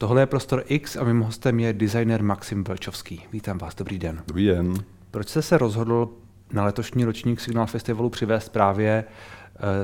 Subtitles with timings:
[0.00, 3.22] Tohle je Prostor X a mým hostem je designer Maxim Velčovský.
[3.32, 4.22] Vítám vás, dobrý den.
[4.26, 4.74] Dobrý den.
[5.10, 6.08] Proč jste se rozhodl
[6.52, 9.04] na letošní ročník Signál Festivalu přivést právě e,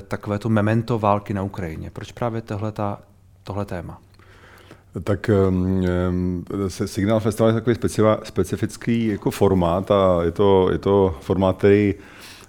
[0.01, 1.91] takovéto memento války na Ukrajině?
[1.91, 3.03] Proč právě tohle, ta,
[3.43, 4.01] tohle téma?
[5.05, 7.77] Tak um, Signál Festival je takový
[8.23, 11.95] specifický jako formát a je to, je to formát, který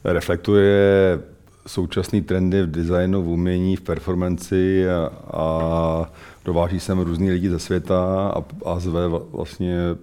[0.03, 1.19] reflektuje
[1.67, 6.11] současné trendy v designu, v umění, v performanci a, a
[6.45, 9.95] dováží sem různý lidi ze světa a, a zve vlastně e,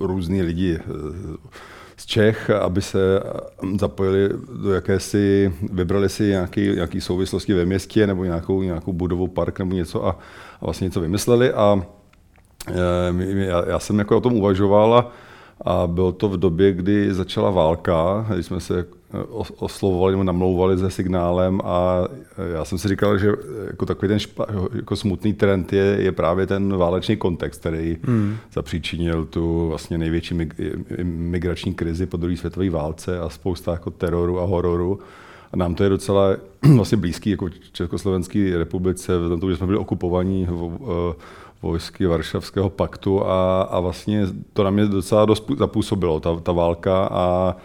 [0.00, 0.80] různý lidi e,
[1.96, 3.22] z Čech, aby se
[3.80, 4.28] zapojili
[4.62, 9.74] do jakési, vybrali si nějaký, nějaký souvislosti ve městě nebo nějakou, nějakou budovu, park nebo
[9.74, 10.10] něco a,
[10.60, 11.86] a vlastně něco vymysleli a
[12.68, 15.12] e, já, já jsem jako o tom uvažoval a,
[15.60, 18.86] a bylo to v době, kdy začala válka, kdy jsme se
[19.56, 22.04] oslovovali nebo namlouvali se signálem a
[22.52, 23.32] já jsem si říkal, že
[23.66, 28.36] jako takový ten špa, jako smutný trend je, je právě ten válečný kontext, který hmm.
[28.52, 30.34] zapříčinil tu vlastně největší
[31.02, 34.98] migrační krizi po druhé světové válce a spousta jako teroru a hororu.
[35.52, 36.36] A nám to je docela
[36.76, 40.48] vlastně blízký jako Československé republice, v tom, že jsme byli okupovaní
[41.64, 47.08] vojsky Varšavského paktu a, a vlastně to na mě docela dost zapůsobilo, ta, ta válka
[47.12, 47.56] a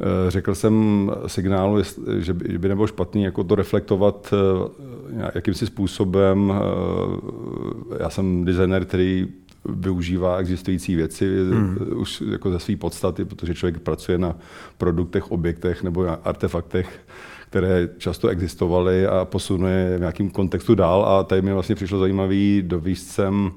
[0.00, 1.82] Eh, řekl jsem signálu,
[2.18, 6.52] že by nebylo špatný jako to reflektovat eh, jakýmsi způsobem.
[6.52, 9.28] Eh, já jsem designer, který
[9.64, 11.78] využívá existující věci hmm.
[11.96, 14.36] už jako ze své podstaty, protože člověk pracuje na
[14.78, 17.00] produktech, objektech nebo na artefaktech,
[17.48, 21.04] které často existovaly a posunuje v nějakém kontextu dál.
[21.04, 23.52] A tady mi vlastně přišlo zajímavý dovíst sem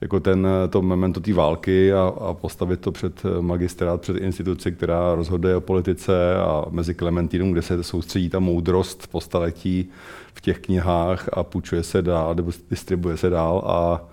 [0.00, 5.14] jako ten, to memento té války a, a postavit to před magistrát, před instituci, která
[5.14, 9.90] rozhoduje o politice a mezi Klementinum, kde se soustředí ta moudrost po staletí
[10.34, 14.08] v těch knihách a půjčuje se dál, nebo distribuje se dál a,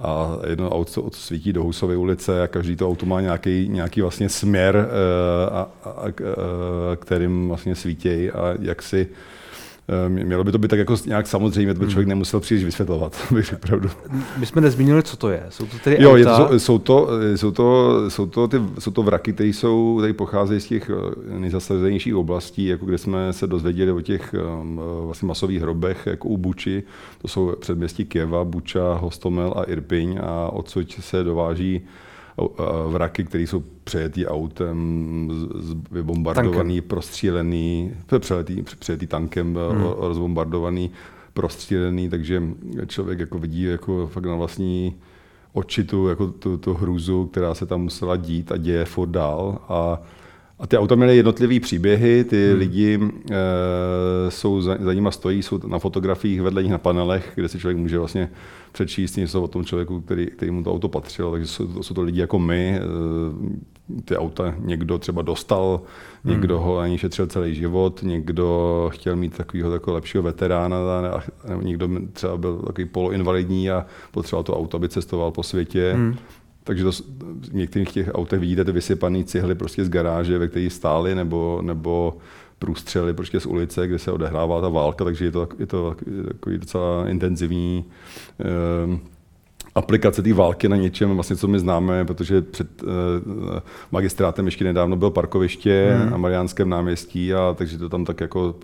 [0.00, 4.28] a jedno auto svítí do Husovy ulice a každý to auto má nějaký, nějaký vlastně
[4.28, 6.12] směr, eh, a, a, a,
[6.96, 8.30] kterým vlastně svítějí.
[8.30, 9.08] A jak si
[10.08, 12.08] mělo by to být tak jako nějak samozřejmě, to by člověk hmm.
[12.08, 13.90] nemusel příliš vysvětlovat, bych pravdu.
[14.36, 15.42] My jsme nezmínili, co to je.
[15.48, 19.02] Jsou to tedy jo, je to, jsou, to, jsou, to, jsou, to, ty, jsou to
[19.02, 23.92] vraky, které jsou, tady pocházejí z těch eh, nejzasazenějších oblastí, jako kde jsme se dozvěděli
[23.92, 26.82] o těch um, vlastně masových hrobech, jako u Buči.
[27.22, 31.80] To jsou předměstí Kieva, Buča, Hostomel a Irpiň a odsud se dováží
[32.88, 35.30] vraky, které jsou přejetý autem,
[35.90, 36.88] vybombardovaný, tankem.
[36.88, 39.82] prostřílený, přeletý, přejetý tankem, hmm.
[39.98, 40.90] rozbombardovaný,
[41.34, 42.42] prostřílený, takže
[42.86, 44.96] člověk jako vidí jako fakt na vlastní
[45.52, 49.58] oči tu, jako tu, tu hrůzu, která se tam musela dít a děje furt dál.
[49.68, 50.02] A
[50.60, 52.58] a ty auta měly jednotlivé příběhy, ty hmm.
[52.58, 57.48] lidi e, jsou za, za nima stojí, jsou na fotografiích vedle nich na panelech, kde
[57.48, 58.30] si člověk může vlastně
[58.72, 61.32] přečíst něco o tom člověku, který, který mu to auto patřilo.
[61.32, 62.78] Takže jsou, to, jsou to lidi jako my.
[62.78, 65.80] E, ty auta někdo třeba dostal,
[66.24, 66.32] hmm.
[66.34, 70.76] někdo ho ani šetřil celý život, někdo chtěl mít takového takového lepšího veterána,
[71.10, 71.22] a,
[71.62, 75.92] někdo třeba byl takový poloinvalidní a potřeboval to auto, aby cestoval po světě.
[75.96, 76.16] Hmm.
[76.68, 76.90] Takže to,
[77.50, 81.60] v některých těch autech vidíte ty vysypané cihly prostě z garáže, ve které stály, nebo,
[81.62, 82.16] nebo
[82.58, 85.96] průstřely prostě z ulice, kde se odehrává ta válka, takže je to, je to
[86.28, 87.84] takový docela intenzivní
[88.40, 88.98] eh,
[89.74, 93.60] aplikace té války na něčem, vlastně, co my známe, protože před eh,
[93.92, 96.10] magistrátem ještě nedávno byl parkoviště hmm.
[96.10, 98.54] na Mariánském náměstí, a takže to tam tak jako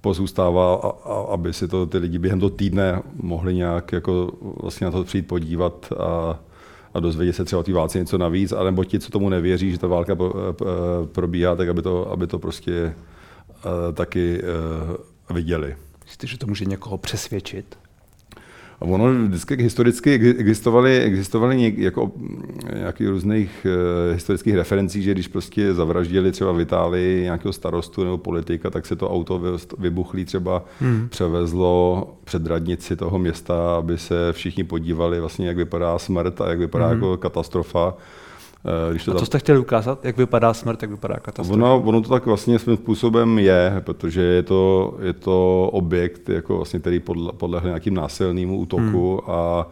[0.00, 4.32] pozůstává, a, a, aby si to ty lidi během toho týdne mohli nějak jako
[4.62, 6.38] vlastně na to přijít podívat a
[6.94, 9.78] a dozvědět se třeba o té válce něco navíc, anebo ti, co tomu nevěří, že
[9.78, 10.16] ta válka
[11.12, 12.94] probíhá, tak aby to, aby to prostě
[13.64, 14.42] uh, taky
[15.34, 15.76] viděli.
[16.04, 17.78] Myslíte, že to může někoho přesvědčit?
[18.82, 22.12] A ono vždycky historicky existovaly, existovaly jako
[22.74, 28.18] nějakých různých uh, historických referencí, že když prostě zavraždili třeba v Itálii nějakého starostu nebo
[28.18, 29.42] politika, tak se to auto
[29.78, 31.08] vybuchlý třeba hmm.
[31.08, 36.58] převezlo před radnici toho města, aby se všichni podívali vlastně, jak vypadá smrt a jak
[36.58, 36.94] vypadá hmm.
[36.94, 37.94] jako katastrofa.
[38.64, 40.04] Eh, když to a co jste chtěli ukázat?
[40.04, 41.54] Jak vypadá smrt, jak vypadá katastrofa?
[41.54, 46.56] Ono, ono to tak vlastně svým způsobem je, protože je to, je to objekt, jako
[46.56, 49.34] vlastně, který podle, podlehl nějakým násilnému útoku hmm.
[49.36, 49.66] a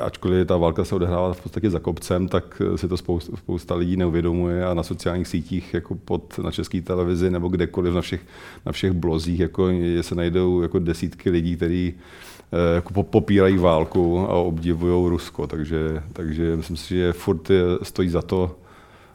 [0.00, 3.96] ačkoliv ta válka se odehrává v podstatě za kopcem, tak si to spousta, spousta lidí
[3.96, 8.20] neuvědomuje a na sociálních sítích, jako pod, na české televizi nebo kdekoliv na všech,
[8.66, 12.31] na všech blozích, jako je, se najdou jako desítky lidí, kteří Eh,
[12.74, 18.22] jako popírají válku a obdivují Rusko, takže, takže myslím si, že furt je, stojí za
[18.22, 18.56] to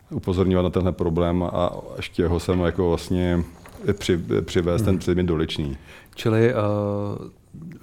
[0.10, 3.44] upozorňovat na tenhle problém a ještě ho sem jako vlastně
[3.94, 4.86] při, přivést hmm.
[4.86, 5.78] ten předmět doličný.
[6.16, 6.60] Čili uh,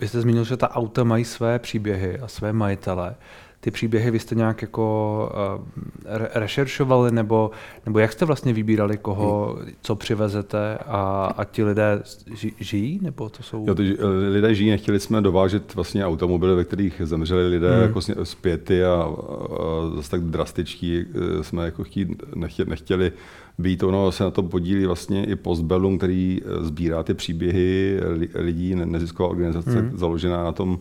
[0.01, 3.15] vy jste zmínil, že ta auta mají své příběhy a své majitele
[3.65, 7.51] ty příběhy vy jste nějak jako uh, re- rešeršovali, nebo,
[7.87, 12.03] nebo jak jste vlastně vybírali, koho, co přivezete a, a ti lidé
[12.35, 13.65] ži, žijí, nebo to jsou...
[13.69, 13.97] Jo, ty
[14.31, 17.83] lidé žijí, nechtěli jsme dovážet vlastně automobily, ve kterých zemřeli lidé hmm.
[17.83, 19.17] jako zpěty a, a,
[19.97, 23.13] zase tak drastičtí e, jsme jako chtít, nechtěli, nechtěli
[23.59, 23.83] být.
[23.83, 28.01] Ono se na to podílí vlastně i Postbellum, který sbírá ty příběhy
[28.35, 29.99] lidí, nezisková organizace hmm.
[29.99, 30.79] založená na tom,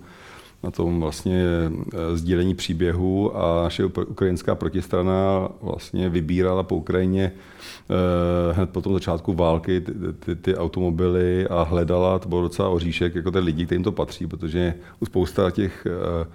[0.64, 1.46] na tom vlastně
[1.94, 8.94] eh, sdílení příběhu a naše ukrajinská protistrana vlastně vybírala po Ukrajině eh, hned po tom
[8.94, 13.66] začátku války ty, ty, ty automobily a hledala, to bylo docela oříšek, jako ty lidi,
[13.66, 16.28] kterým to patří, protože u spousta těch eh,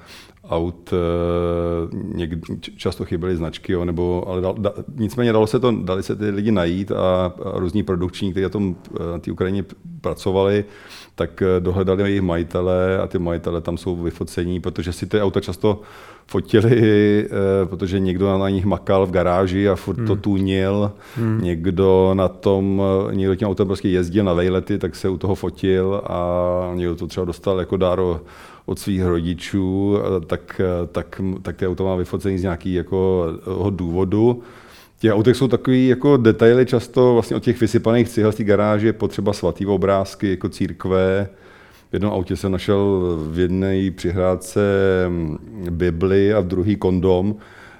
[0.48, 0.94] aut
[2.14, 2.40] někdy,
[2.76, 6.30] často chyběly značky, jo, nebo, ale da, da, nicméně dalo se to, dali se ty
[6.30, 8.76] lidi najít a, a různí produkční, kteří na tom
[9.12, 9.64] na té Ukrajině
[10.00, 10.64] pracovali,
[11.18, 15.40] tak eh, dohledali jejich majitele a ty majitele tam jsou vyfocení, protože si ty auta
[15.40, 15.80] často
[16.26, 16.78] fotili,
[17.26, 20.06] eh, protože někdo na nich makal v garáži a furt hmm.
[20.06, 21.40] to tunil, hmm.
[21.42, 25.34] někdo na tom, eh, někdo tím autem prostě jezdil na vejlety, tak se u toho
[25.34, 26.20] fotil a
[26.74, 28.00] někdo to třeba dostal jako dár
[28.66, 30.60] od svých rodičů, tak,
[30.92, 33.26] tak, tak ty auto má vyfocení z nějakého jako
[33.70, 34.42] důvodu.
[34.98, 38.92] Těch autech jsou takový jako detaily často vlastně od těch vysypaných cihel z té garáže,
[38.92, 41.28] potřeba svatý obrázky, jako církve.
[41.90, 44.60] V jednom autě jsem našel v jedné přihrádce
[45.08, 45.38] mm,
[45.70, 47.34] Bibli a v druhý kondom.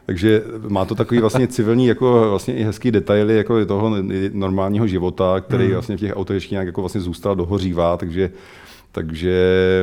[0.06, 3.97] Takže má to takový vlastně civilní, jako vlastně i hezký detaily jako toho
[4.32, 5.73] normálního života, který hmm.
[5.73, 8.31] vlastně v těch autech ještě nějak jako vlastně zůstal, dohořívá, takže
[8.93, 9.35] takže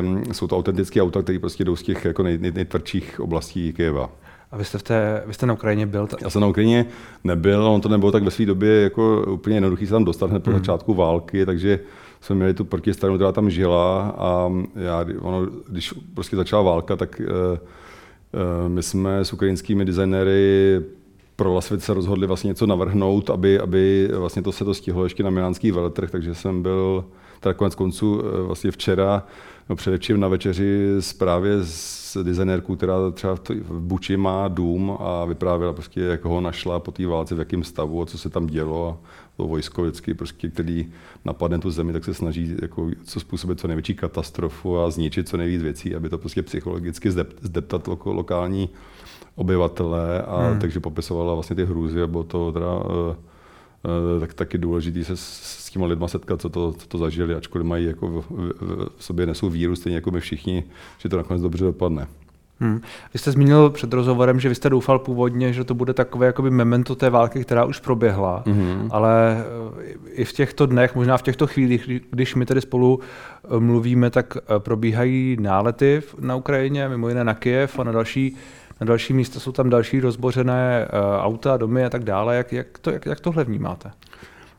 [0.02, 3.74] mm, jsou to autentické auta, které prostě jdou z těch jako nej, nej, nejtvrdších oblastí
[3.74, 4.10] Kyjeva.
[4.56, 6.07] A vy jste, v té, vy jste na Ukrajině byl?
[6.22, 6.86] Já jsem na Ukrajině
[7.24, 10.44] nebyl, on to nebylo tak ve své době jako úplně jednoduchý se tam dostat hned
[10.44, 10.60] po hmm.
[10.60, 11.80] začátku války, takže
[12.22, 17.22] jsme měli tu protistranu, která tam žila a já, ono, když prostě začala válka, tak
[17.22, 20.81] uh, uh, my jsme s ukrajinskými designéry
[21.36, 25.24] pro Lasvit se rozhodli vlastně něco navrhnout, aby, aby vlastně to se to stihlo ještě
[25.24, 27.06] na milánský veletrh, takže jsem byl
[27.40, 29.24] teda konec konců uh, vlastně včera
[29.70, 35.74] no především na večeři právě s designérkou, která třeba v Buči má dům a vyprávěla
[35.74, 38.90] prostě, jak ho našla po té válce, v jakém stavu a co se tam dělo.
[38.90, 40.92] A to vojsko vždycky, prostě, který
[41.26, 45.38] napadne tu zemi, tak se snaží jako, co způsobit co největší katastrofu a zničit co
[45.38, 47.12] nejvíc věcí, aby to prostě psychologicky
[47.42, 48.70] zdeptat lokální
[49.36, 50.60] obyvatele a hmm.
[50.60, 53.16] takže popisovala vlastně ty hrůzy a bylo to teda uh, Eh,
[54.20, 57.86] tak taky důležité se s těma lidma setkat, co to, co to zažili, ačkoliv mají
[57.86, 60.64] jako v, v, v sobě nesou víru, stejně jako my všichni,
[60.98, 62.08] že to nakonec dobře dopadne.
[62.60, 62.82] Hmm.
[63.14, 66.50] Vy jste zmínil před rozhovorem, že vy jste doufal původně, že to bude takové jakoby
[66.50, 68.88] memento té války, která už proběhla, hmm.
[68.92, 69.38] ale
[69.88, 74.10] eh, i v těchto dnech, možná v těchto chvílích, když my tedy spolu eh, mluvíme,
[74.10, 78.36] tak probíhají nálety na Ukrajině, mimo jiné na Kiev a na další
[78.81, 82.36] na další místa jsou tam další rozbořené uh, auta, domy a tak dále.
[82.36, 83.92] Jak, jak, to, jak, jak tohle vnímáte?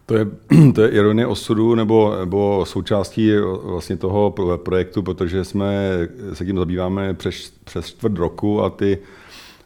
[0.06, 0.26] To je,
[0.74, 3.30] to je ironie osudu nebo, nebo součástí
[3.62, 5.90] vlastně toho projektu, protože jsme
[6.32, 8.98] se tím zabýváme přes, přes čtvrt roku a ty,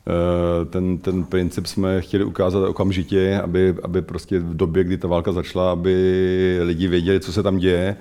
[0.06, 5.08] eh, ten, ten princip jsme chtěli ukázat okamžitě, aby, aby prostě v době, kdy ta
[5.08, 7.96] válka začala, aby lidi věděli, co se tam děje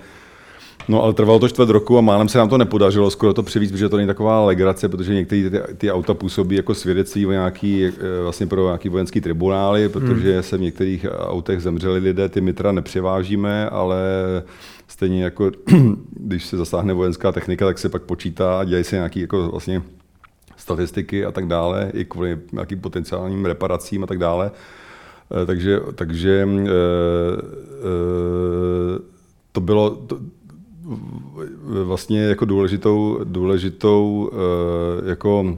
[0.90, 3.72] No ale trvalo to čtvrt roku a málem se nám to nepodařilo skoro to převíc,
[3.72, 7.86] protože to není taková legrace, protože některé ty, ty auta působí jako svědectví o nějaký,
[7.86, 7.92] eh,
[8.24, 10.44] vlastně pro nějaký vojenský tribunály, protože hmm.
[10.44, 13.98] se v některých autech zemřeli lidé, ty my teda nepřevážíme, ale
[14.88, 15.52] stejně jako
[16.10, 19.81] když se zasáhne vojenská technika, tak se pak počítá a dělají se nějaký jako vlastně
[20.58, 24.52] statistiky a tak dále, i kvůli nějakým potenciálním reparacím a tak dále.
[25.42, 26.69] Eh, takže, takže e, e,
[29.52, 30.18] to bylo, to,
[31.84, 35.58] vlastně jako důležitou, důležitou eh, jako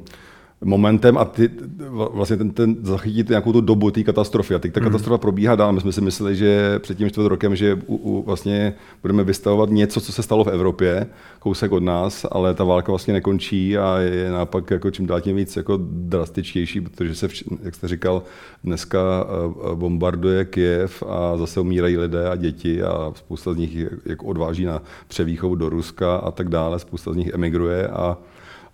[0.64, 1.50] momentem a ty,
[1.90, 4.56] vlastně ten, ten zachytit nějakou tu dobu té katastrofy.
[4.56, 4.86] A teď ta mm.
[4.86, 5.74] katastrofa probíhá dál.
[5.74, 9.70] My jsme si mysleli, že před tím čtvrt rokem, že u, u, vlastně budeme vystavovat
[9.70, 11.08] něco, co se stalo v Evropě,
[11.40, 15.36] kousek od nás, ale ta válka vlastně nekončí a je naopak jako čím dál tím
[15.36, 17.28] víc jako drastičtější, protože se,
[17.64, 18.24] jak jste říkal,
[18.64, 24.26] dneska eh, bombarduje Kiev a zase umírají lidé a děti a spousta z nich jako
[24.26, 28.18] odváží na převýchovu do Ruska a tak dále, spousta z nich emigruje a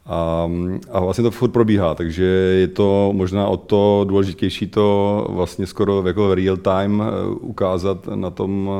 [0.07, 0.49] a,
[0.91, 6.03] a vlastně to furt probíhá, takže je to možná o to důležitější to vlastně skoro
[6.07, 8.71] jako real time eh, ukázat na tom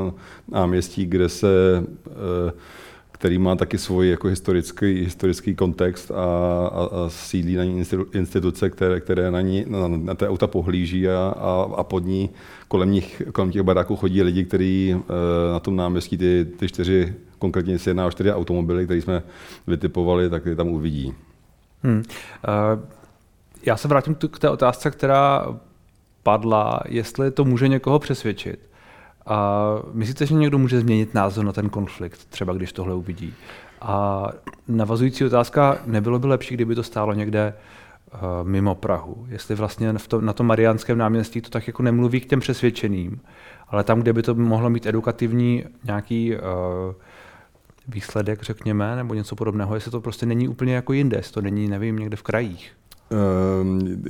[0.51, 2.51] náměstí, kde se eh,
[3.19, 8.69] který má taky svůj jako historický, historický kontext a, a, a sídlí na ní instituce,
[8.69, 12.29] které, které na, ní, na, na té auta pohlíží a, a, a pod ní
[12.67, 17.13] kolem, nich, kolem těch baráků chodí lidi, kteří eh, na tom náměstí ty, ty čtyři
[17.39, 19.23] konkrétně se jedná o čtyři automobily, které jsme
[19.67, 21.13] vytipovali, tak je tam uvidí.
[21.83, 21.97] Hmm.
[21.97, 22.03] Uh,
[23.65, 25.45] já se vrátím k té otázce, která
[26.23, 28.69] padla, jestli to může někoho přesvědčit.
[29.25, 33.33] A myslíte, že někdo může změnit názor na ten konflikt, třeba když tohle uvidí?
[33.81, 34.27] A
[34.67, 37.53] navazující otázka, nebylo by lepší, kdyby to stálo někde
[38.13, 39.25] uh, mimo Prahu?
[39.29, 43.21] Jestli vlastně v to, na tom Mariánském náměstí to tak jako nemluví k těm přesvědčeným,
[43.67, 46.41] ale tam, kde by to mohlo mít edukativní nějaký uh,
[47.87, 51.67] výsledek, řekněme, nebo něco podobného, jestli to prostě není úplně jako jinde, jestli to není,
[51.67, 52.71] nevím, někde v krajích.
[53.11, 54.03] Ehm,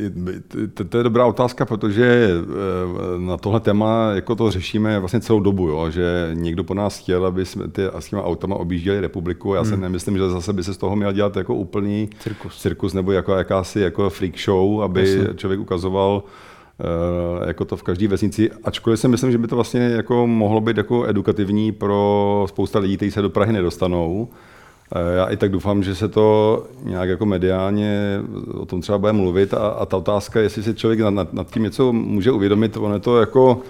[0.89, 5.67] to je dobrá otázka, protože eh, na tohle téma jako to řešíme vlastně celou dobu,
[5.67, 5.89] jo?
[5.89, 9.53] že někdo po nás chtěl, aby jsme ty, s těma autama objížděli republiku.
[9.53, 9.69] Já hmm.
[9.69, 13.11] si nemyslím, že zase by se z toho měl dělat jako úplný cirkus, cirkus nebo
[13.11, 15.33] jako jakási jako freak show, aby Jasně.
[15.35, 16.23] člověk ukazoval
[17.47, 20.77] jako to v každé vesnici, ačkoliv si myslím, že by to vlastně jako mohlo být
[20.77, 24.29] jako edukativní pro spousta lidí, kteří se do Prahy nedostanou,
[25.15, 28.21] já i tak doufám, že se to nějak jako mediálně
[28.53, 31.63] o tom třeba bude mluvit a, a ta otázka, jestli si člověk nad, nad tím
[31.63, 33.61] něco může uvědomit, ono je to jako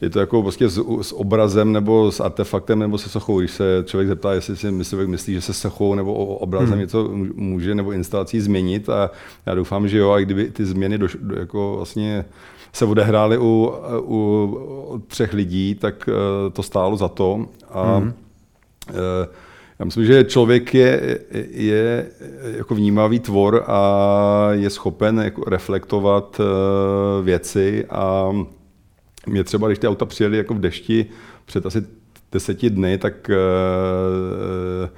[0.00, 3.38] je to jako prostě s, s, obrazem nebo s artefaktem nebo se sochou.
[3.38, 6.78] Když se člověk zeptá, jestli si myslí, myslí že se sochou nebo obrazem hmm.
[6.78, 9.10] něco může nebo instalací změnit a
[9.46, 12.24] já doufám, že jo, a kdyby ty změny do, do, jako vlastně
[12.72, 14.44] se odehrály u, u,
[14.90, 17.46] u třech lidí, tak uh, to stálo za to.
[17.70, 18.12] A, hmm.
[18.88, 18.94] uh,
[19.78, 21.18] já myslím, že člověk je,
[21.50, 22.06] je
[22.56, 28.32] jako vnímavý tvor a je schopen jako reflektovat eh, věci a
[29.26, 31.06] mě třeba, když ty auta přijeli jako v dešti
[31.44, 31.82] před asi
[32.32, 34.90] deseti dny, tak eh,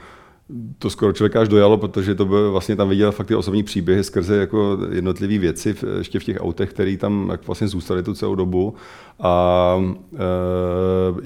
[0.78, 4.04] to skoro člověka až dojalo, protože to byl vlastně tam viděl fakt ty osobní příběhy
[4.04, 8.34] skrze jako jednotlivé věci ještě v těch autech, které tam jak vlastně zůstaly tu celou
[8.34, 8.74] dobu.
[9.20, 9.76] A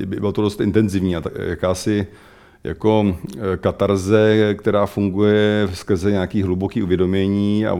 [0.02, 2.06] e, bylo to dost intenzivní a tak, jakási
[2.66, 7.78] jako eh, katarze, která funguje skrze nějaký hluboký uvědomění a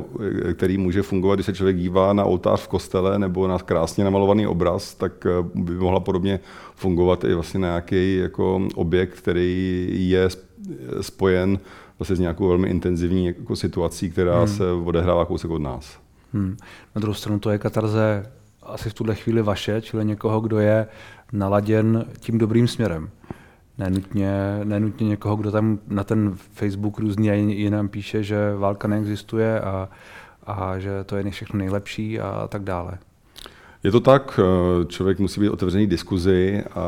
[0.49, 4.05] eh, který může fungovat, když se člověk dívá na oltář v kostele nebo na krásně
[4.05, 6.41] namalovaný obraz, tak eh, by mohla podobně
[6.75, 10.29] fungovat i vlastně na nějaký jako objekt, který je
[11.01, 11.59] spojen
[11.99, 14.49] vlastně s nějakou velmi intenzivní jako situací, která hmm.
[14.49, 15.99] se odehrává kousek od nás.
[16.33, 16.57] Hmm.
[16.95, 18.27] Na druhou stranu to je katarze
[18.63, 20.87] asi v tuhle chvíli vaše, čili někoho, kdo je
[21.33, 23.11] naladěn tím dobrým směrem
[23.79, 29.89] nenutně, nenutně někoho, kdo tam na ten Facebook různě jinam píše, že válka neexistuje a,
[30.47, 32.99] a že to je všechno nejlepší a tak dále.
[33.83, 36.85] Je to tak, eh, člověk musí být otevřený diskuzi a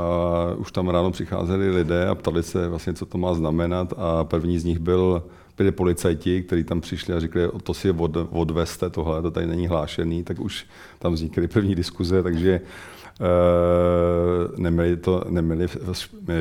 [0.57, 4.59] už tam ráno přicházeli lidé a ptali se vlastně, co to má znamenat a první
[4.59, 5.23] z nich byl
[5.57, 9.67] byli policajti, kteří tam přišli a řekli, to si od, odveste tohle, to tady není
[9.67, 10.67] hlášený, tak už
[10.99, 12.98] tam vznikly první diskuze, takže Uh,
[14.57, 15.67] neměli, to, neměli,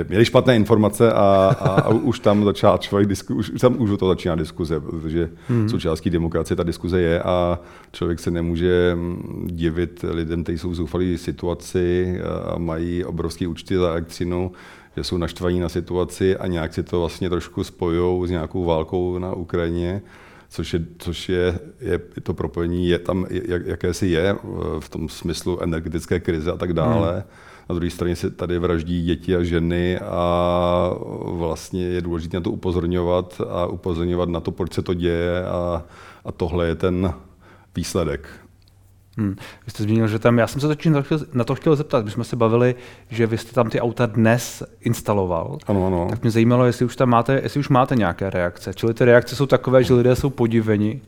[0.08, 3.90] měli špatné informace a, a, a už tam začal člověk disku, už, už tam už
[4.00, 5.70] to začíná diskuze, protože hmm.
[5.70, 7.60] součástí demokracie ta diskuze je a
[7.92, 12.20] člověk se nemůže mm, divit lidem, kteří jsou v zoufalé situaci
[12.54, 14.52] a mají obrovské účty za elektřinu,
[14.98, 19.20] že jsou naštvaní na situaci a nějak si to vlastně trošku spojují s nějakou válkou
[19.20, 20.02] na Ukrajině
[20.50, 24.36] což je, což je, je to propojení je tam, jak, jakési je
[24.80, 27.14] v tom smyslu energetické krize a tak dále.
[27.14, 27.24] Hmm.
[27.70, 32.52] Na druhé straně se tady vraždí děti a ženy a vlastně je důležité na to
[32.52, 35.84] upozorňovat a upozorňovat na to, proč se to děje a,
[36.26, 37.14] a tohle je ten
[37.76, 38.30] výsledek.
[39.18, 39.36] Hmm.
[39.66, 40.92] Vy jste zmínil, že tam, já jsem se totiž
[41.34, 42.76] na to chtěl zeptat, když jsme se bavili,
[43.10, 45.58] že vy jste tam ty auta dnes instaloval.
[45.68, 46.08] Ano, ano.
[46.10, 48.74] Tak mě zajímalo, jestli už tam máte, jestli už máte nějaké reakce.
[48.74, 51.02] Čili ty reakce jsou takové, že lidé jsou podiveni.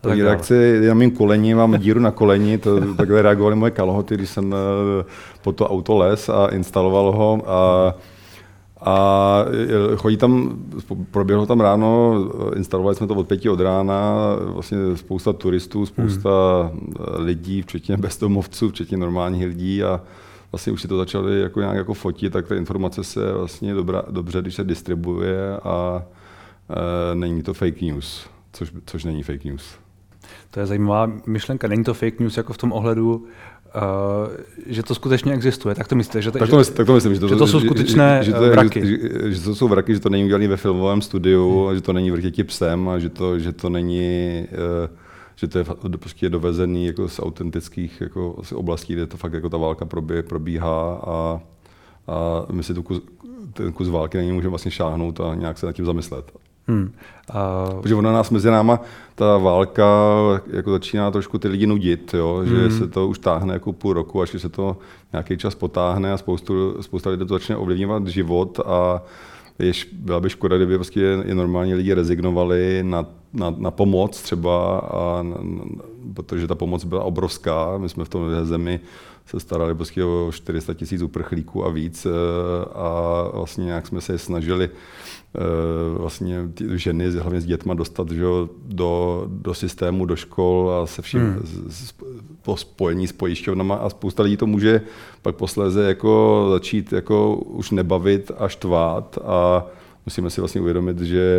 [0.00, 4.30] Tak reakce, já mým kolení, mám díru na koleni, to, takhle reagovaly moje kalhoty, když
[4.30, 5.04] jsem eh,
[5.42, 7.42] po to auto les a instaloval ho.
[7.46, 7.94] A
[8.80, 9.44] a
[9.96, 10.58] chodí tam,
[11.10, 12.14] proběhlo tam ráno,
[12.56, 14.14] instalovali jsme to od pěti od rána,
[14.44, 16.30] vlastně spousta turistů, spousta
[16.72, 16.94] hmm.
[17.16, 20.00] lidí, včetně bezdomovců, včetně normálních lidí a
[20.52, 24.02] vlastně už si to začali jako nějak jako fotit, tak ta informace se vlastně dobrá,
[24.10, 26.02] dobře, když se distribuje a
[27.12, 29.74] e, není to fake news, což, což není fake news.
[30.50, 31.68] To je zajímavá myšlenka.
[31.68, 33.26] Není to fake news jako v tom ohledu,
[34.66, 35.74] že to skutečně existuje.
[35.74, 36.22] Tak to myslíte?
[36.22, 38.36] Že, tak, to myslím, tak to myslím, že to, že to jsou skutečné že, že,
[38.36, 38.86] to je, vraky.
[38.86, 38.98] Že,
[39.32, 41.74] že, to jsou vraky, že to není udělané ve filmovém studiu, hmm.
[41.74, 44.96] že to není vrtěti psem a že to, že to není, uh,
[45.36, 45.64] že to je
[45.96, 50.22] prostě dovezený jako z autentických jako z oblastí, kde to fakt jako ta válka probí,
[50.22, 51.40] probíhá a,
[52.06, 53.02] a my si tu kus,
[53.52, 56.32] ten kus války není můžeme vlastně šáhnout a nějak se nad tím zamyslet.
[56.68, 56.92] Hmm.
[57.74, 57.80] Uh...
[57.80, 58.80] Protože ona nás mezi náma,
[59.14, 59.86] ta válka
[60.52, 62.42] jako začíná trošku ty lidi nudit, jo?
[62.44, 62.78] že hmm.
[62.78, 64.76] se to už táhne jako půl roku, až se to
[65.12, 69.02] nějaký čas potáhne a spoustu, spousta lidí to začne ovlivňovat život a
[69.58, 74.78] jež byla by škoda, kdyby prostě i normální lidi rezignovali na, na, na pomoc třeba,
[74.78, 75.36] a, na,
[76.14, 77.78] protože ta pomoc byla obrovská.
[77.78, 78.80] My jsme v tom zemi
[79.26, 82.06] se starali prostě o 400 tisíc uprchlíků a víc
[82.74, 84.70] a vlastně nějak jsme se snažili
[85.38, 88.24] Eh, vlastně ty ženy, hlavně s dětma, dostat že,
[88.66, 91.68] do, do systému, do škol a se vším hmm.
[92.44, 94.80] Po spojení s pojišťovnama a spousta lidí to může
[95.22, 99.66] pak posléze jako začít jako už nebavit a štvát a
[100.06, 101.38] musíme si vlastně uvědomit, že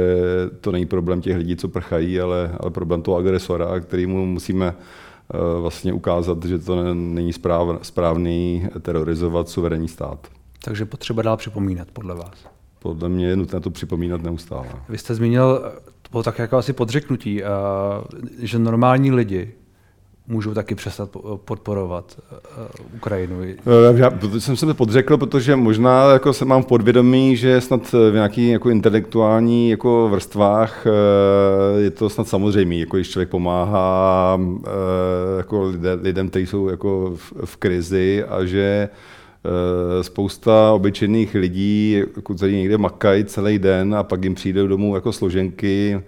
[0.62, 5.62] to není problém těch lidí, co prchají, ale, ale problém toho agresora, kterýmu musíme eh,
[5.62, 10.28] vlastně ukázat, že to není správ, správný terorizovat suverénní stát.
[10.64, 14.68] Takže potřeba dál připomínat podle vás podle mě je nutné to připomínat neustále.
[14.90, 15.60] Vy jste zmínil,
[16.02, 17.42] to bylo tak jako asi podřeknutí,
[18.40, 19.54] že normální lidi
[20.28, 21.10] můžou taky přestat
[21.46, 22.20] podporovat
[22.96, 23.42] Ukrajinu.
[23.42, 23.56] Eh,
[23.96, 28.70] já jsem se podřekl, protože možná jako se mám podvědomí, že snad v nějakých jako
[28.70, 34.70] intelektuální jako vrstvách eh, je to snad samozřejmé, jako když člověk pomáhá eh,
[35.38, 37.14] jako lidem, kteří jsou jako
[37.46, 38.90] v, krizi a že
[39.46, 42.02] Eh, spousta obyčejných lidí,
[42.36, 46.02] kteří někde makají celý den a pak jim přijde domů jako složenky,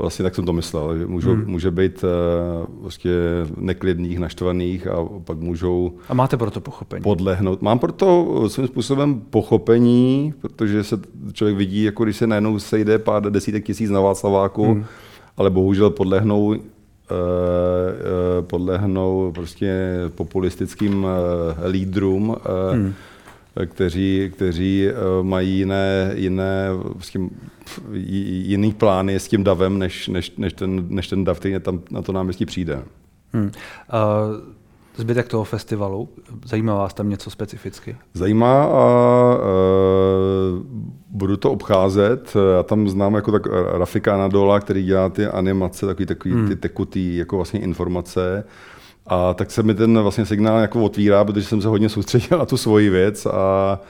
[0.00, 1.46] Vlastně tak jsem to myslel, že můžou, hmm.
[1.46, 3.10] může být uh, vlastně
[3.56, 5.92] neklidných, naštvaných a pak můžou...
[6.08, 7.02] A máte pro to pochopení?
[7.02, 7.62] Podlehnout.
[7.62, 11.00] Mám pro to svým způsobem pochopení, protože se
[11.32, 14.84] člověk vidí, jako když se najednou sejde pár desítek tisíc na Václaváku, hmm.
[15.36, 16.56] ale bohužel podlehnou
[17.10, 19.74] Eh, eh, podlehnou prostě
[20.14, 22.36] populistickým eh, lídrům,
[22.72, 22.94] hmm.
[23.66, 24.88] Kteří, kteří
[25.22, 27.20] mají jiné, jiné prostě
[27.92, 32.02] jiný plány s tím davem, než, než, než, ten, než ten dav, který tam na
[32.02, 32.82] to náměstí přijde.
[33.32, 33.44] Hmm.
[33.44, 34.60] Uh
[35.00, 36.08] zbytek toho festivalu?
[36.44, 37.96] Zajímá vás tam něco specificky?
[38.14, 39.40] Zajímá a e,
[41.10, 42.36] budu to obcházet.
[42.56, 43.46] Já tam znám jako tak
[43.78, 46.48] Rafika Nadola, který dělá ty animace, takový, takový hmm.
[46.48, 48.44] ty tekutý jako vlastně informace.
[49.06, 52.46] A tak se mi ten vlastně signál jako otvírá, protože jsem se hodně soustředil na
[52.46, 53.80] tu svoji věc a, a,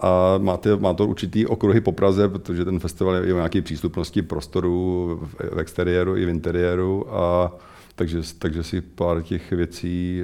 [0.00, 3.62] a má, to, má to určitý okruhy po Praze, protože ten festival je o nějaké
[3.62, 7.52] přístupnosti prostoru v, v exteriéru i v interiéru a
[7.94, 10.22] takže, takže si pár těch věcí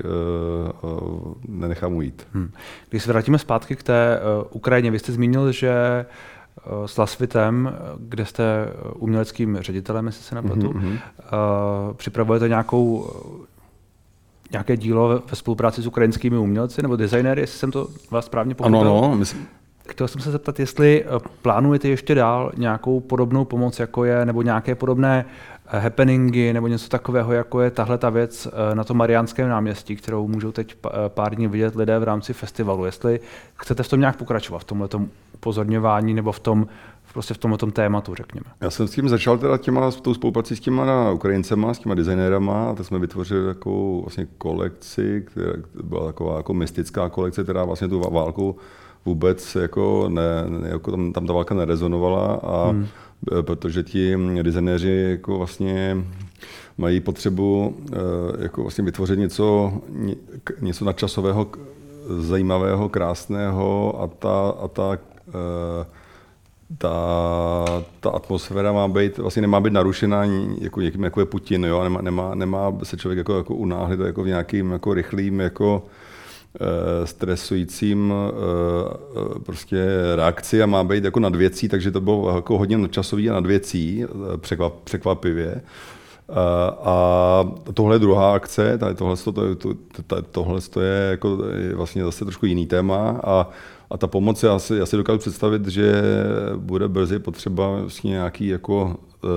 [0.83, 2.27] uh, uh, nenechám ujít.
[2.33, 2.51] Hmm.
[2.90, 6.38] Když se vrátíme zpátky k té uh, Ukrajině, vy jste zmínil, že uh,
[6.87, 10.99] s Lasvitem, kde jste uměleckým ředitelem, jestli se nepletu, mm-hmm.
[11.94, 13.11] připravujete nějakou
[14.53, 18.81] nějaké dílo ve spolupráci s ukrajinskými umělci nebo designéry, jestli jsem to vás správně pochopil?
[18.81, 19.47] Ano, no, myslím,
[19.90, 21.05] Chtěl jsem se zeptat, jestli
[21.42, 25.24] plánujete ještě dál nějakou podobnou pomoc, jako je, nebo nějaké podobné
[25.68, 30.29] happeningy nebo něco takového, jako je tahle ta věc eh, na tom Mariánském náměstí, kterou
[30.29, 32.85] můžou teď eh, pár dní vidět lidé v rámci festivalu.
[32.85, 33.20] Jestli
[33.55, 34.88] chcete v tom nějak pokračovat, v tomhle
[35.35, 36.66] upozorňování nebo v tom,
[37.12, 38.46] prostě v tomhle tématu, řekněme.
[38.61, 41.94] Já jsem s tím začal teda těma, s tou spoluprací s těma Ukrajincema, s těma
[41.94, 47.88] designérama, tak jsme vytvořili takovou vlastně kolekci, která byla taková jako mystická kolekce, která vlastně
[47.88, 48.57] tu válku
[49.09, 50.23] vůbec jako, ne,
[50.68, 52.87] jako tam, tam ta válka nerezonovala a hmm
[53.33, 55.97] Eh, protože ti designéři jako vlastně
[56.79, 57.97] mají potřebu eh,
[58.42, 59.73] jako vlastně vytvořit něco,
[60.61, 61.47] něco nadčasového,
[62.18, 65.87] zajímavého, krásného a ta, a ta eh,
[66.79, 70.25] ta, ta atmosféra má být, vlastně nemá být narušená
[70.61, 71.83] jako někým, jako je Putin, jo?
[71.85, 75.88] Nemá, nemá, nemá se člověk jako, jako unáhlit jako v nějakým jako rychlým jako Eh,
[77.05, 78.33] stresujícím eh,
[79.37, 83.31] eh, prostě reakci a má být jako nad věcí, takže to bylo jako hodně nadčasový
[83.31, 84.05] a nad věcí,
[84.37, 85.61] překvap, překvapivě.
[86.83, 87.44] A
[87.75, 89.75] tohle je druhá akce, tady tohle, to, to,
[90.07, 91.38] to, tohle je jako
[91.75, 93.49] vlastně zase trošku jiný téma a,
[93.90, 96.03] a ta pomoc, já si, já si dokážu představit, že
[96.57, 99.31] bude brzy potřeba vlastně nějaký jako uh,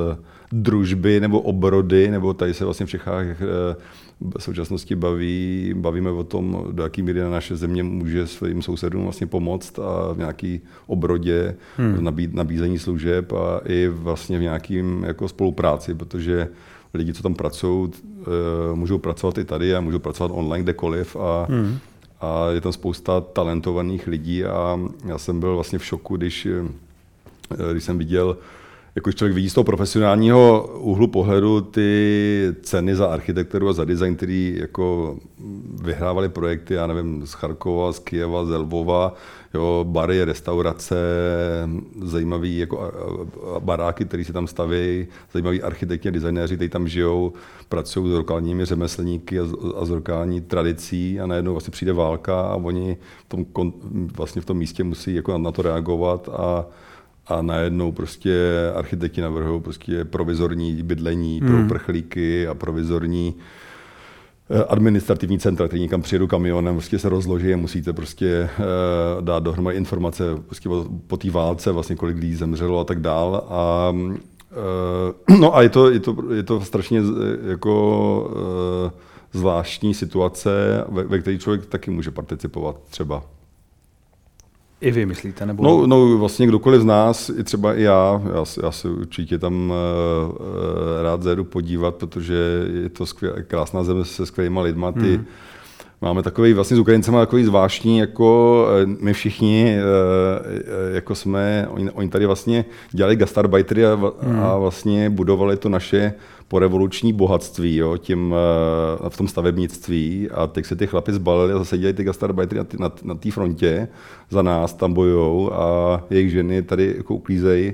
[0.52, 3.76] družby nebo obrody, nebo tady se vlastně v Čechách uh,
[4.38, 9.28] v současnosti baví, bavíme o tom, do jaký míry naše země může svým sousedům vlastně
[9.28, 12.04] pomoct a v nějaký obrodě, hmm.
[12.04, 16.48] nabít, nabízení služeb a i vlastně v nějakým jako spolupráci, protože
[16.94, 21.46] lidi, co tam pracují, eh, můžou pracovat i tady a můžou pracovat online kdekoliv a,
[21.50, 21.78] hmm.
[22.22, 27.72] a je tam spousta talentovaných lidí a já jsem byl vlastně v šoku, když, eh,
[27.72, 28.38] když jsem viděl
[28.96, 33.86] jako když člověk vidí z toho profesionálního úhlu pohledu ty ceny za architekturu a za
[33.86, 35.18] design, který jako
[35.84, 39.14] vyhrávali projekty, já nevím, z Charkova, z Kijeva, z Lvova,
[39.54, 40.96] jo, bary, restaurace,
[42.02, 42.92] zajímavý jako
[43.60, 47.34] baráky, které se tam staví, zajímaví architekti a designéři, kteří tam žijou,
[47.70, 49.44] pracují s lokálními řemeslníky a,
[49.76, 53.74] a s lokální tradicí a najednou vlastně přijde válka a oni v tom,
[54.16, 56.66] vlastně v tom místě musí jako na to reagovat a
[57.32, 61.50] a najednou prostě architekti navrhují prostě provizorní bydlení hmm.
[61.50, 63.36] pro uprchlíky a provizorní
[64.50, 69.44] eh, administrativní centra, který někam přijedu kamionem, prostě se rozloží a musíte prostě uh, dát
[69.44, 70.70] dohromady informace prostě
[71.08, 73.46] po té válce, vlastně kolik lidí zemřelo a tak dál.
[73.50, 73.94] A,
[75.30, 77.02] uh, no a je to, je to, je to strašně
[77.48, 79.00] jako uh,
[79.34, 80.52] zvláštní situace,
[80.90, 83.24] ve, ve které člověk taky může participovat třeba.
[84.82, 85.46] I vy myslíte?
[85.46, 85.64] Nebo...
[85.64, 89.70] No, no, vlastně kdokoliv z nás, i třeba i já, já, já se určitě tam
[89.72, 90.36] uh,
[91.02, 94.92] rád zajedu podívat, protože je to skvěl, krásná země se skvělýma lidma.
[94.92, 95.26] Ty, mm.
[96.02, 99.78] Máme takový, vlastně s Ukrajincema takový zvláštní, jako eh, my všichni,
[100.94, 104.40] jako jsme, oni, oni tady vlastně dělali gastarbajtery a, mm.
[104.40, 106.14] a vlastně budovali to naše
[106.52, 111.58] porevoluční bohatství jo, tím, eh, v tom stavebnictví a teď se ty chlapi zbalili a
[111.58, 113.88] zase dělají ty gastarbajtry na, na, na té frontě
[114.30, 117.74] za nás, tam bojujou a jejich ženy tady jako uklízejí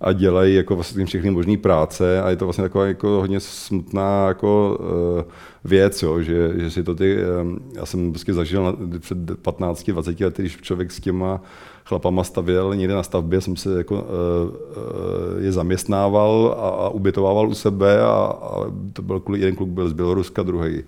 [0.00, 4.28] a dělají jako vlastně všechny možné práce a je to vlastně taková jako hodně smutná
[4.28, 5.32] jako uh,
[5.64, 10.42] věc, jo, že, že si to ty, um, já jsem prostě zažil před 15-20 lety,
[10.42, 11.40] když člověk s těma
[11.84, 17.54] chlapama stavěl někde na stavbě, jsem se jako, uh, je zaměstnával a, a ubytovával u
[17.54, 20.82] sebe a, a to byl jeden kluk byl z Běloruska, druhý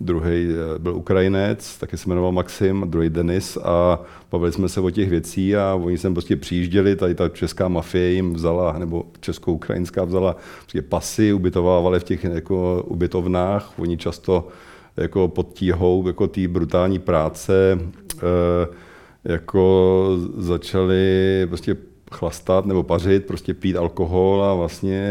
[0.00, 4.00] druhý eh, byl Ukrajinec, taky se jmenoval Maxim, druhý Denis a
[4.32, 8.10] bavili jsme se o těch věcí a oni sem prostě přijížděli, tady ta česká mafie
[8.10, 14.48] jim vzala, nebo česko-ukrajinská vzala prostě pasy, ubytovávali v těch jako ubytovnách, oni často
[14.96, 17.78] jako pod tíhou jako té brutální práce
[18.22, 21.06] e, jako začali
[21.48, 21.76] prostě
[22.12, 25.02] chlastat nebo pařit, prostě pít alkohol a vlastně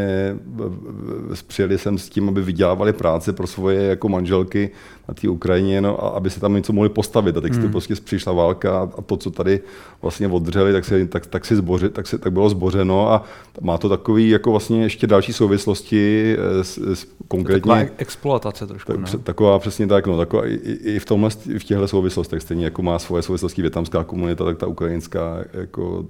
[1.48, 4.72] přijeli jsem s tím, aby vydělávali práce pro svoje jako manželky
[5.08, 7.38] na té Ukrajině, no, a aby se tam něco mohli postavit.
[7.38, 7.72] A teď hmm.
[7.72, 9.60] prostě přišla válka a to, co tady
[10.02, 13.24] vlastně odřeli, tak, se, tak, tak, si zboři, tak, se, tak bylo zbořeno a
[13.62, 17.62] má to takový jako vlastně ještě další souvislosti eh, s, s konkrétně...
[17.62, 19.20] Taková exploatace trošku, tak, ne?
[19.20, 23.00] Taková přesně tak, no, taková, i, i v, tomhle, v těchto souvislostech, stejně jako má
[23.00, 26.06] svoje souvislosti větnamská komunita, tak ta ukrajinská jako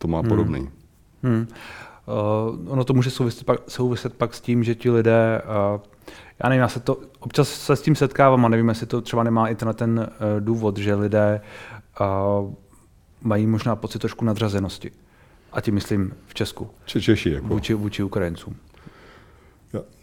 [0.00, 0.28] to má hmm.
[0.28, 0.68] podobný.
[1.22, 1.46] Hmm.
[2.06, 5.42] Uh, ono to může souviset pak, souviset pak s tím, že ti lidé,
[5.74, 5.80] uh,
[6.42, 9.22] já nevím, já se to, občas se s tím setkávám a nevím, jestli to třeba
[9.22, 11.40] nemá i na ten uh, důvod, že lidé
[12.00, 12.52] uh,
[13.22, 14.90] mají možná pocit trošku nadřazenosti.
[15.52, 16.70] A tím myslím v Česku.
[16.84, 17.46] Češi, jako.
[17.46, 18.56] Vůči, vůči Ukrajincům.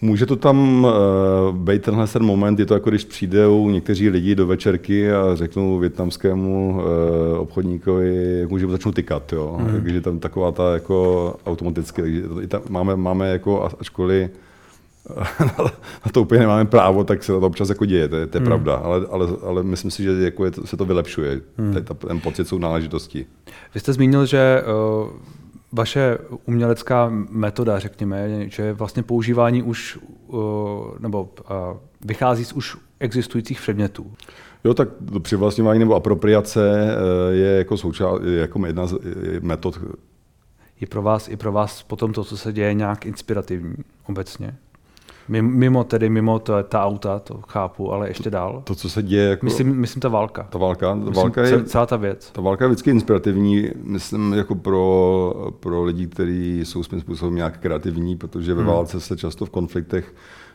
[0.02, 4.36] Může to tam uh, být tenhle ten moment, je to jako když přijdou někteří lidi
[4.36, 9.58] do večerky a řeknou větnamskému uh, obchodníkovi, jak můžeme začnou tykat, jo.
[9.60, 9.82] Mm.
[9.84, 14.30] Takže tam taková ta jako automaticky, takže tam máme, máme jako, ačkoliv
[16.06, 18.40] na to úplně nemáme právo, tak se to občas jako děje, to je, to je
[18.40, 18.46] mm.
[18.46, 21.74] pravda, ale, ale, ale myslím si, že jako je se to vylepšuje, mm.
[21.74, 23.26] ten, ten pocit jsou náležitosti.
[23.74, 24.64] Vy jste zmínil, že
[25.04, 25.10] uh
[25.78, 30.00] vaše umělecká metoda, řekněme, že vlastně používání už
[31.00, 31.30] nebo
[32.06, 34.12] vychází z už existujících předmětů.
[34.64, 34.90] Jo, tak
[35.22, 36.90] přivlastňování nebo apropriace
[37.32, 38.96] e, je jako součást, je jako jedna z
[39.42, 39.80] metod.
[40.82, 44.56] Je pro vás, i pro vás potom to, co se děje, nějak inspirativní obecně?
[45.30, 48.62] Mimo tedy, mimo to, ta auta, to chápu, ale ještě dál.
[48.64, 49.46] To, co se děje jako...
[49.46, 50.48] Myslím, myslím ta válka.
[50.50, 51.64] Ta válka, ta myslím, válka je...
[51.64, 52.32] Celá ta věc.
[52.32, 57.60] Ta válka je vždycky inspirativní, myslím, jako pro, pro lidi, kteří jsou svým způsobem nějak
[57.60, 58.72] kreativní, protože ve hmm.
[58.72, 60.14] válce se často v konfliktech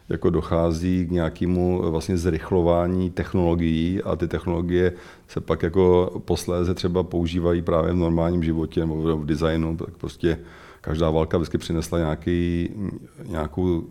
[0.08, 4.92] jako dochází k nějakému vlastně zrychlování technologií a ty technologie
[5.28, 10.38] se pak jako posléze třeba používají právě v normálním životě nebo v designu, tak prostě
[10.80, 12.70] každá válka vždycky přinesla nějaký,
[13.26, 13.84] nějakou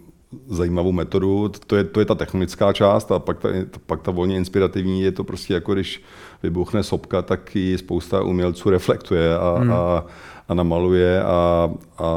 [0.48, 1.52] zajímavou metodu.
[1.68, 3.50] To je, to je ta technická část a pak ta,
[3.86, 6.04] pak ta volně inspirativní je to prostě jako když
[6.44, 9.72] vybuchne sopka, tak ji spousta umělců reflektuje a, hmm.
[9.72, 10.06] a,
[10.50, 12.10] a namaluje a, a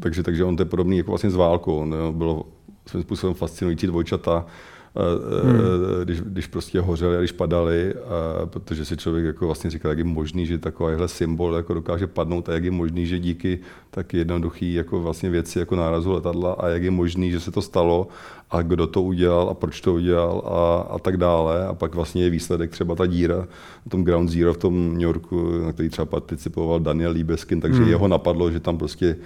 [0.00, 1.84] takže, takže on to je podobný jako vlastně s válkou.
[1.84, 2.44] No, bylo
[2.86, 4.46] svým způsobem fascinující dvojčata,
[4.94, 5.60] hmm.
[6.04, 7.94] když, když prostě hořeli a když padali,
[8.42, 12.06] a protože si člověk jako vlastně říkal, jak je možný, že takovýhle symbol jako dokáže
[12.06, 13.58] padnout a jak je možný, že díky
[13.90, 17.62] tak jednoduchý jako vlastně věci jako nárazu letadla a jak je možný, že se to
[17.62, 18.08] stalo
[18.50, 21.66] a kdo to udělal a proč to udělal a, a tak dále.
[21.66, 25.02] A pak vlastně je výsledek třeba ta díra na tom Ground Zero v tom New
[25.02, 27.88] Yorku, na který třeba participoval Daniel Liebeskin, takže hmm.
[27.88, 29.16] jeho napadlo, že tam prostě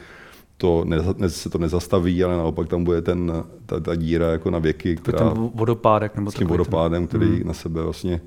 [0.56, 3.32] to ne, ne, se to nezastaví, ale naopak tam bude ten,
[3.66, 5.18] ta, ta díra jako na věky, která...
[5.18, 7.46] Ten vodopádek nebo S tím vodopádem, který hmm.
[7.46, 8.20] na sebe vlastně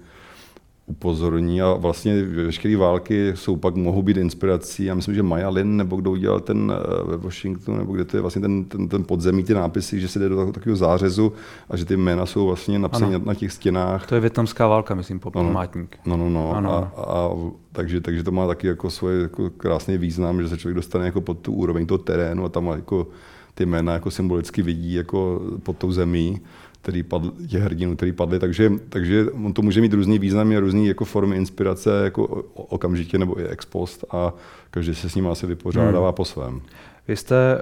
[0.88, 4.86] upozorní a vlastně veškeré války jsou pak mohou být inspirací.
[4.86, 8.18] Já myslím, že Maya Lin, nebo kdo udělal ten eh, ve Washingtonu, nebo kde to
[8.18, 11.34] je vlastně ten, ten, ten podzemí, ty nápisy, že se jde do takového zářezu
[11.70, 14.08] a že ty jména jsou vlastně napsané na těch stěnách.
[14.08, 16.00] To je větnamská válka, myslím, po památník.
[16.06, 16.56] No, no, no.
[16.56, 16.72] Ano.
[16.72, 17.30] A, a,
[17.72, 21.22] takže, takže to má taky jako svoje jako krásný význam, že se člověk dostane jako
[21.22, 23.08] pod tu úroveň toho terénu a tam jako
[23.54, 26.42] ty jména jako symbolicky vidí jako pod tou zemí
[26.88, 30.60] který padl, těch hrdinů, který padli, takže, takže on to může mít různý významy a
[30.60, 32.24] různé jako formy inspirace jako
[32.54, 34.34] okamžitě nebo i ex post a
[34.72, 36.16] každý se s ním asi vypořádává hmm.
[36.16, 36.62] po svém.
[37.08, 37.62] Vy jste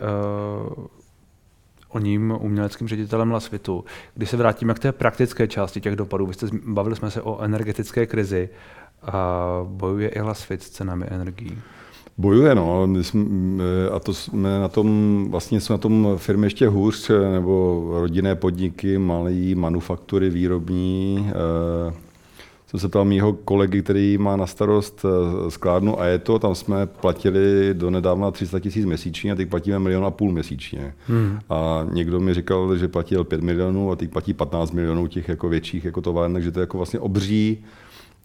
[0.78, 0.86] uh,
[1.90, 3.86] o ním uměleckým ředitelem Lasvitu.
[4.16, 7.42] Když se vrátíme k té praktické části těch dopadů, vy jste, bavili jsme se o
[7.42, 8.50] energetické krizi,
[9.02, 11.62] a bojuje i Lasvit s cenami energií.
[12.18, 12.88] Bojuje, no.
[12.88, 13.24] My jsme,
[13.94, 18.98] a to jsme na tom, vlastně jsme na tom firmy ještě hůř, nebo rodinné podniky,
[18.98, 21.30] malé manufaktury výrobní.
[21.30, 21.94] Eh,
[22.68, 26.56] jsem se ptal mýho kolegy, který má na starost eh, skládnu a je to, tam
[26.56, 30.94] jsme platili do nedávna 300 tisíc měsíčně a teď platíme milion a půl měsíčně.
[31.08, 31.40] Hmm.
[31.50, 35.50] A někdo mi říkal, že platil 5 milionů a teď platí 15 milionů těch jako
[35.50, 37.66] větších jako továren, takže to je jako vlastně obří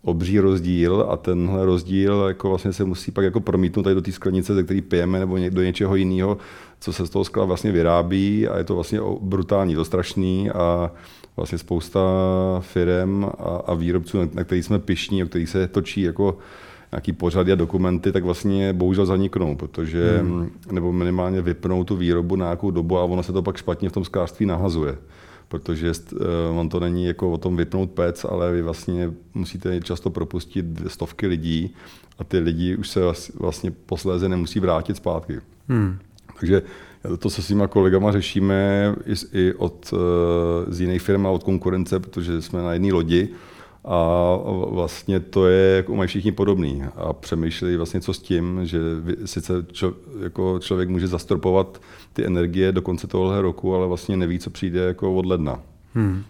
[0.03, 4.13] obří rozdíl a tenhle rozdíl jako vlastně se musí pak jako promítnout tady do té
[4.13, 6.39] sklenice, ze které pijeme, nebo do něčeho jiného,
[6.81, 10.91] co se z toho skla vlastně vyrábí a je to vlastně brutální, to strašný a
[11.37, 12.01] vlastně spousta
[12.61, 16.39] firm a, a výrobců, na kterých jsme pišní, o kterých se točí jako
[16.93, 20.51] nějaký pořady a dokumenty, tak vlastně bohužel zaniknou, protože, hmm.
[20.73, 23.93] nebo minimálně vypnou tu výrobu na nějakou dobu a ono se to pak špatně v
[23.93, 24.99] tom sklářství nahazuje
[25.51, 30.11] protože uh, on to není jako o tom vypnout pec, ale vy vlastně musíte často
[30.11, 31.75] propustit stovky lidí
[32.19, 33.01] a ty lidi už se
[33.35, 35.41] vlastně posléze nemusí vrátit zpátky.
[35.69, 35.99] Hmm.
[36.41, 36.63] Takže
[37.19, 38.95] to se s těma kolegama řešíme
[39.33, 39.99] i, od, uh,
[40.69, 43.29] z jiných firm a od konkurence, protože jsme na jedné lodi
[43.85, 44.37] a
[44.71, 48.79] vlastně to je, jako mají všichni podobný a přemýšlejí vlastně co s tím, že
[49.25, 51.81] sice čo, jako člověk může zastropovat
[52.13, 55.61] ty energie do konce tohohle roku, ale vlastně neví, co přijde jako od ledna.
[55.95, 56.25] Hmm.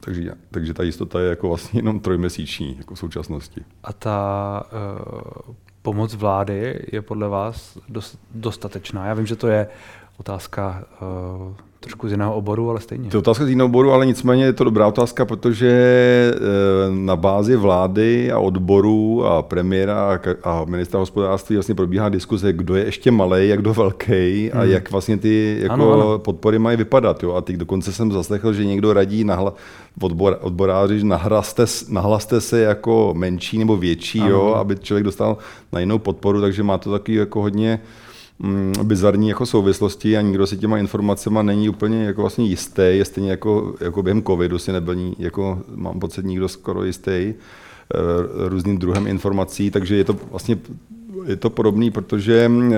[0.00, 3.60] Takže, takže ta jistota je jako vlastně jenom trojměsíční jako v současnosti.
[3.84, 4.62] A ta
[5.46, 9.06] uh, pomoc vlády je podle vás dost, dostatečná?
[9.06, 9.68] Já vím, že to je
[10.18, 13.10] otázka uh, trošku z jiného oboru, ale stejně.
[13.10, 15.70] To je otázka z jiného oboru, ale nicméně je to dobrá otázka, protože
[16.34, 16.40] eh,
[16.90, 22.84] na bázi vlády a odborů a premiéra a ministra hospodářství vlastně probíhá diskuze, kdo je
[22.84, 24.70] ještě malý, jak kdo velký a hmm.
[24.70, 26.18] jak vlastně ty jako ano, ano.
[26.18, 27.22] podpory mají vypadat.
[27.22, 27.34] Jo?
[27.34, 29.54] A teď dokonce jsem zaslechl, že někdo radí nahla,
[30.02, 34.54] odbor, odboráři, že nahlaste, nahlaste se jako menší nebo větší, jo?
[34.54, 35.36] aby člověk dostal
[35.72, 37.80] na jinou podporu, takže má to taky jako hodně
[38.38, 43.04] mm, bizarní jako souvislosti a nikdo si těma informacemi není úplně jako vlastně jistý, je
[43.04, 47.34] stejně jako, jako během covidu si nebyl, jako mám pocit, nikdo skoro jistý eh,
[48.48, 50.58] různým druhem informací, takže je to vlastně
[51.24, 52.76] je to podobný, protože eh,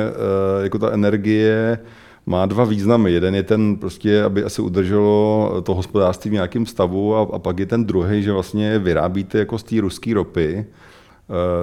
[0.63, 1.79] jako ta energie
[2.27, 3.13] má dva významy.
[3.13, 7.59] Jeden je ten prostě, aby asi udrželo to hospodářství v nějakém stavu a, a pak
[7.59, 10.67] je ten druhý, že vlastně vyrábíte jako z té ruské ropy,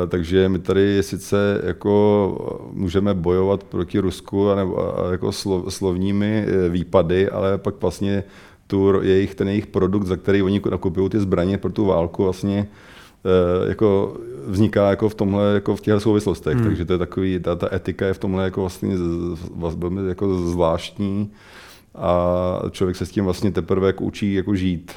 [0.07, 6.45] takže my tady sice jako můžeme bojovat proti Rusku a nebo, a jako slo, slovními
[6.47, 8.23] eh, výpady, ale pak vlastně
[8.67, 12.67] tu jejich, ten jejich produkt, za který oni nakupují ty zbraně pro tu válku, vlastně
[13.25, 16.55] eh, jako vzniká jako v tomhle, jako v těchto souvislostech.
[16.55, 16.65] Hmm.
[16.65, 18.95] Takže to je takový, ta, ta etika je v tomhle jako vlastně
[19.75, 21.31] velmi jako zvláštní
[21.95, 24.91] a člověk se s tím vlastně teprve jako učí jako žít.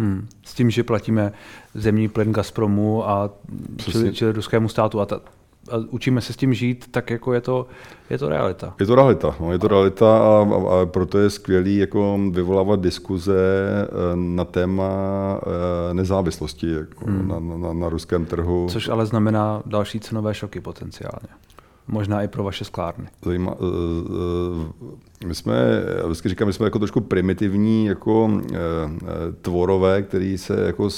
[0.00, 0.28] Hmm.
[0.44, 1.32] S tím, že platíme
[1.74, 3.30] zemní plyn Gazpromu a
[3.76, 5.20] čili, čili ruskému státu a, ta,
[5.70, 7.66] a učíme se s tím žít, tak jako je to,
[8.10, 8.74] je to realita.
[8.80, 12.80] Je to realita, no, je to realita a, a, a proto je skvělý jako vyvolávat
[12.80, 13.36] diskuze
[13.82, 14.90] eh, na téma
[15.90, 17.28] eh, nezávislosti jako hmm.
[17.28, 18.66] na, na, na ruském trhu.
[18.70, 21.28] Což ale znamená další cenové šoky potenciálně.
[21.92, 23.08] Možná i pro vaše sklárny.
[23.24, 23.64] Zajímá, eh,
[25.22, 25.54] eh, my jsme,
[25.98, 28.56] já vždycky říkám, my jsme jako trošku primitivní jako eh,
[29.40, 30.90] tvorové, který se jako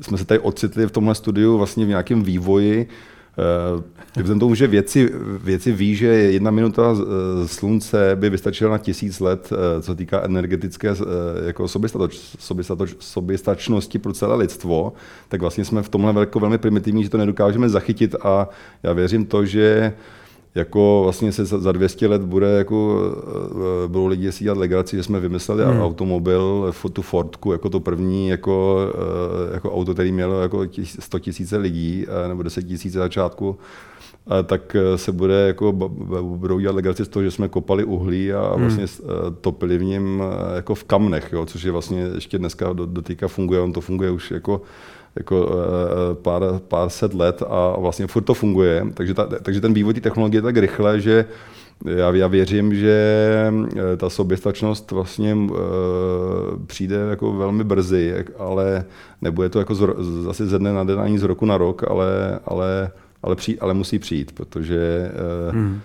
[0.00, 2.88] jsme se tady ocitli v tomhle studiu vlastně v nějakém vývoji,
[4.16, 6.96] vzhledem tomu, že věci, věci ví, že jedna minuta
[7.46, 11.68] slunce by vystačila na tisíc let, eh, co týká energetické eh, jako
[12.98, 14.92] soběstačnosti pro celé lidstvo,
[15.28, 18.14] tak vlastně jsme v tomhle velko velmi primitivní, že to nedokážeme zachytit.
[18.22, 18.48] A
[18.82, 19.92] já věřím to, že
[20.56, 23.00] jako vlastně se za 200 let bude jako,
[23.86, 25.80] budou lidi si dělat legraci, že jsme vymysleli hmm.
[25.80, 28.78] automobil, tu Fordku, jako to první jako,
[29.54, 33.58] jako auto, který mělo jako 100 tisíce lidí, nebo 10 tisíce začátku,
[34.44, 35.72] tak se bude jako,
[36.22, 38.60] budou dělat legraci z toho, že jsme kopali uhlí a hmm.
[38.62, 38.84] vlastně
[39.40, 40.22] topili v něm
[40.56, 44.10] jako v kamnech, jo, což je vlastně ještě dneska do, dotýka funguje, on to funguje
[44.10, 44.62] už jako
[45.16, 45.50] jako
[46.22, 48.86] pár, pár set let a vlastně furt to funguje.
[48.94, 51.24] Takže, ta, takže ten vývoj té technologie je tak rychle, že
[51.84, 52.96] já, já věřím, že
[53.96, 55.36] ta soběstačnost vlastně
[56.66, 58.84] přijde jako velmi brzy, ale
[59.22, 59.88] nebude to jako z,
[60.22, 62.90] zase ze dne na den ani z roku na rok, ale, ale
[63.22, 65.10] ale, přijít, ale musí přijít, protože
[65.50, 65.80] hmm.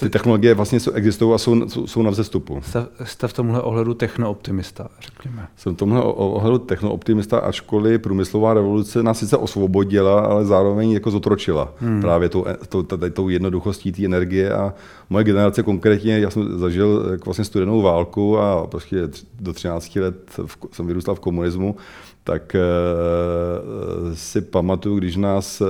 [0.00, 2.60] Ty technologie vlastně existují a jsou, jsou, jsou na vzestupu.
[2.62, 5.48] Jste, jste v tomhle ohledu technooptimista, řekněme.
[5.56, 11.74] Jsem v tomhle ohledu technooptimista, ačkoliv průmyslová revoluce nás sice osvobodila, ale zároveň jako zotročila
[11.76, 12.00] hmm.
[12.00, 14.74] právě tou, tou, tou jednoduchostí té energie a
[15.10, 19.08] moje generace konkrétně, já jsem zažil jako vlastně studenou válku a prostě
[19.40, 20.14] do 13 let
[20.46, 21.76] v, jsem vyrůstal v komunismu,
[22.24, 25.68] tak uh, si pamatuju, když nás uh,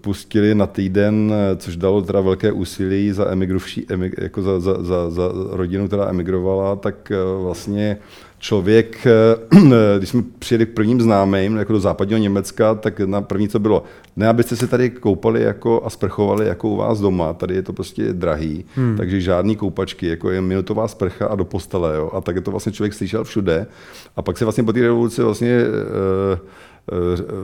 [0.00, 3.86] pustili na týden, což dalo teda velké úsilí za emigrovší,
[4.18, 7.98] jako za, za, za, za rodinu, která emigrovala, tak eh, vlastně
[8.38, 13.48] člověk, eh, když jsme přijeli k prvním známým jako do západního Německa, tak na první
[13.48, 13.82] co bylo,
[14.16, 17.72] ne abyste se tady koupali jako a sprchovali jako u vás doma, tady je to
[17.72, 18.96] prostě drahý, hmm.
[18.96, 22.10] takže žádný koupačky, jako je minutová sprcha a do postele, jo?
[22.14, 23.66] a tak je to vlastně člověk slyšel všude.
[24.16, 26.38] A pak se vlastně po té revoluci vlastně uh,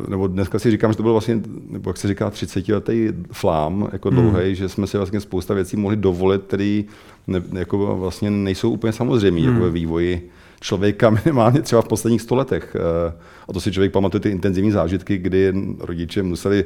[0.09, 3.89] nebo dneska si říkám, že to byl vlastně, nebo jak se říká, 30 letý flám,
[3.93, 4.21] jako hmm.
[4.21, 6.83] dlouhý, že jsme si vlastně spousta věcí mohli dovolit, které
[7.27, 9.49] ne, jako vlastně nejsou úplně samozřejmé hmm.
[9.49, 12.77] jako ve vývoji člověka minimálně třeba v posledních stoletech.
[12.77, 13.13] Eh,
[13.49, 16.65] a to si člověk pamatuje ty intenzivní zážitky, kdy rodiče museli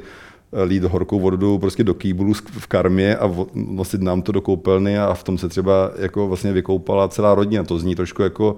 [0.64, 5.14] lít horkou vodu prostě do kýbulu v karmě a nosit nám to do koupelny a
[5.14, 7.64] v tom se třeba jako vlastně vykoupala celá rodina.
[7.64, 8.56] To zní trošku jako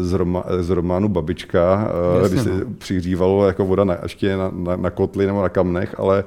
[0.00, 2.74] z, roma, z románu Babička, eh, Jasně, kdy se no.
[2.78, 6.24] přihřívalo jako voda na, ještě na, na, na kotli nebo na kamnech, ale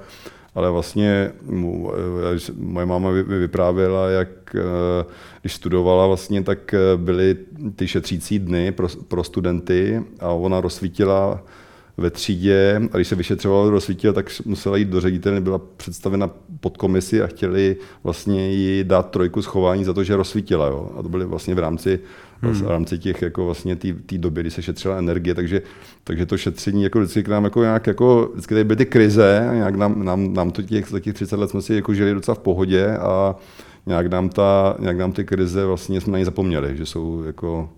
[0.56, 5.06] ale vlastně eh, moje máma mi vyprávěla, jak eh,
[5.42, 7.38] když studovala vlastně, tak byly
[7.76, 11.44] ty šetřící dny pro, pro studenty a ona rozsvítila
[11.98, 16.30] ve třídě a když se vyšetřovalo do svítil, tak musela jít do ředitelny, byla představena
[16.60, 20.68] pod komisi a chtěli vlastně jí dát trojku schování za to, že rozsvítila.
[20.68, 20.92] Jo?
[21.00, 22.00] A to byly vlastně v rámci,
[22.42, 22.54] hmm.
[22.54, 25.62] v rámci těch jako vlastně té doby, kdy se šetřila energie, takže,
[26.04, 29.48] takže to šetření jako vždycky k nám jako nějak jako, vždycky tady byly ty krize,
[29.50, 32.14] a nějak nám, nám, nám to těch, za těch 30 let jsme si jako žili
[32.14, 33.36] docela v pohodě a
[33.86, 37.70] nějak nám, ta, nějak nám ty krize vlastně jsme na ně zapomněli, že jsou jako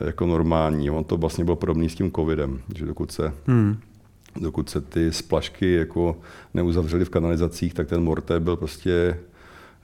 [0.00, 0.90] jako normální.
[0.90, 3.76] On to vlastně bylo podobný s tím covidem, že dokud se, hmm.
[4.40, 6.16] dokud se ty splašky jako
[6.54, 9.18] neuzavřely v kanalizacích, tak ten morté byl prostě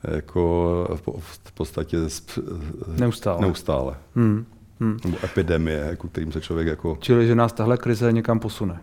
[0.02, 1.96] jako v podstatě
[2.98, 3.40] neustále.
[3.40, 3.96] neustále.
[4.14, 4.44] Hmm.
[4.80, 4.98] Hmm.
[5.04, 6.98] Nebo epidemie, jako kterým se člověk jako...
[7.00, 8.80] Čili, že nás tahle krize někam posune.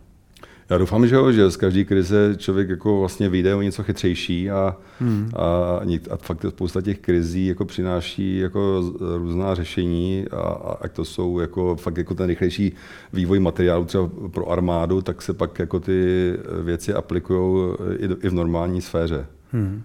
[0.69, 4.51] Já doufám, že jo, že z každé krize člověk jako vlastně vyjde o něco chytřejší
[4.51, 5.31] a, hmm.
[5.35, 5.79] a,
[6.11, 8.83] a fakt spousta těch krizí jako přináší jako
[9.17, 12.73] různá řešení a, a jak to jsou jako fakt jako ten rychlejší
[13.13, 18.33] vývoj materiálu třeba pro armádu, tak se pak jako ty věci aplikují i, i v
[18.33, 19.25] normální sféře.
[19.51, 19.83] Hmm.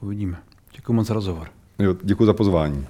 [0.00, 0.36] Uvidíme.
[0.76, 1.48] Děkuji moc za rozhovor.
[1.78, 2.86] Jo, děkuji za pozvání.